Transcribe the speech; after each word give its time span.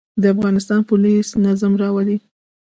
د 0.21 0.23
افغانستان 0.33 0.79
پولیس 0.89 1.27
نظم 1.45 1.73
راولي 1.81 2.17